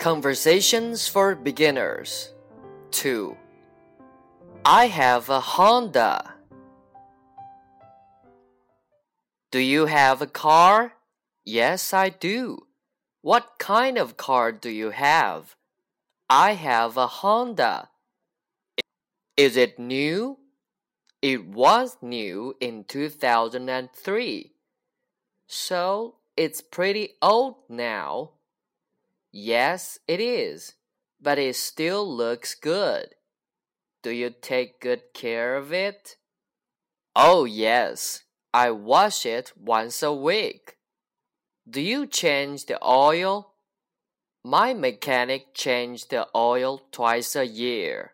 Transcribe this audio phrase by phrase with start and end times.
[0.00, 2.32] Conversations for Beginners
[2.92, 3.36] 2.
[4.64, 6.36] I have a Honda.
[9.50, 10.94] Do you have a car?
[11.44, 12.60] Yes, I do.
[13.20, 15.54] What kind of car do you have?
[16.30, 17.90] I have a Honda.
[19.36, 20.38] Is it new?
[21.20, 24.52] It was new in 2003.
[25.46, 28.30] So it's pretty old now.
[29.32, 30.74] Yes, it is,
[31.20, 33.14] but it still looks good.
[34.02, 36.16] Do you take good care of it?
[37.14, 38.24] Oh, yes.
[38.52, 40.78] I wash it once a week.
[41.68, 43.54] Do you change the oil?
[44.42, 48.12] My mechanic changes the oil twice a year.